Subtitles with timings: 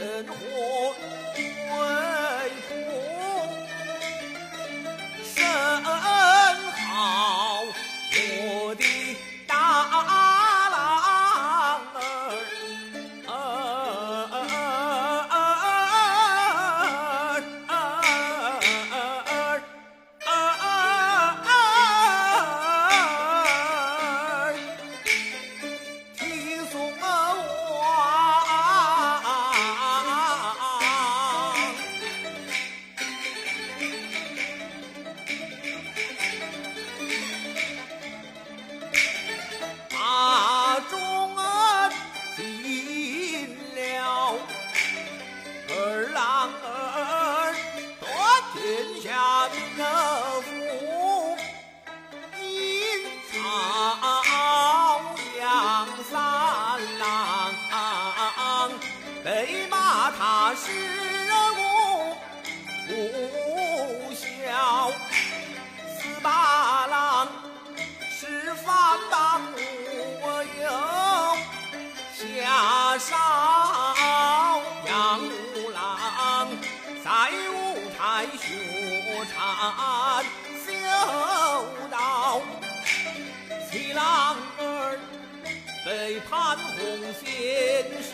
[0.00, 0.73] 人活
[80.64, 80.68] 修
[81.90, 82.42] 道，
[83.70, 84.98] 七郎儿
[85.84, 86.74] 被潘洪
[87.14, 87.24] 先
[88.02, 88.12] 生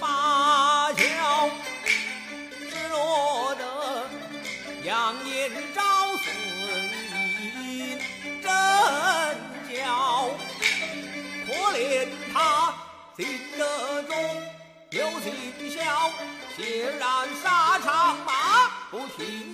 [0.00, 1.02] 罢教，
[2.58, 3.64] 只落得
[4.84, 5.80] 杨延昭
[6.16, 6.24] 孙
[7.40, 7.98] 印
[8.42, 8.50] 真
[9.72, 10.30] 教，
[11.46, 12.74] 可怜他
[13.16, 14.12] 进得中
[14.90, 15.32] 有尽
[15.70, 16.10] 孝，
[16.56, 16.62] 显
[16.98, 18.30] 然沙场马
[18.90, 19.51] 不听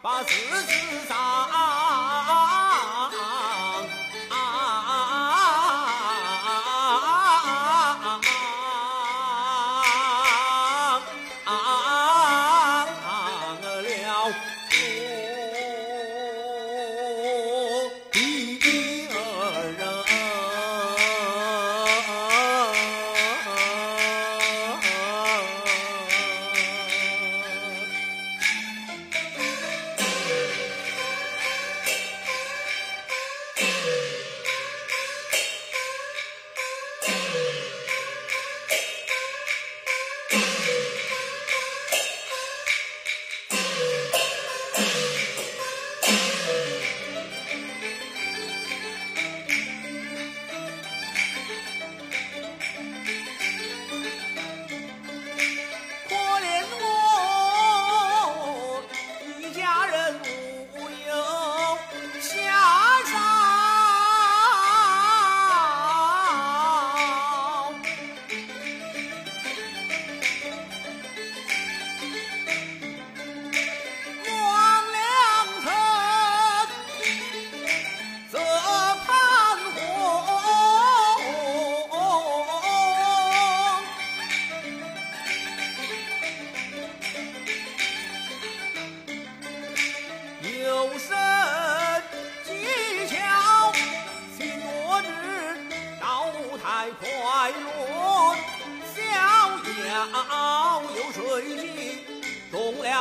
[0.00, 1.57] 把四字丧。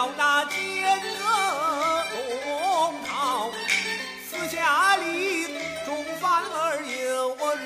[0.08, 0.56] 中了那奸
[1.20, 3.52] 恶龙套，
[4.30, 5.48] 私下里
[5.86, 7.60] 中反而有日，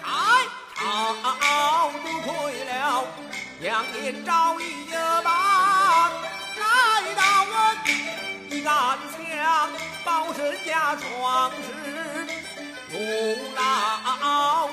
[0.00, 0.06] 还
[0.76, 0.80] 逃
[1.18, 2.28] 多亏
[2.64, 3.04] 了
[3.60, 4.64] 杨延昭一
[5.24, 6.10] 把
[6.60, 6.62] 来
[7.16, 7.52] 到我。
[8.48, 9.68] 一杆枪，
[10.04, 11.66] 保身家壮士，
[12.92, 12.96] 有
[13.56, 13.58] 老
[14.06, 14.68] 有老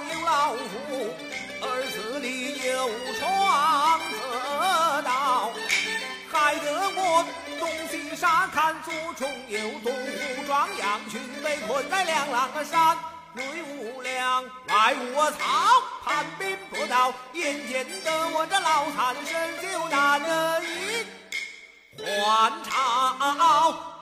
[9.13, 12.98] 看左冲右东武装杨群被困在两狼山。
[13.36, 20.22] 内无粮，外无草，叛兵不到，眼见得我这老残身就难
[20.62, 21.03] 以
[21.98, 23.93] 还朝。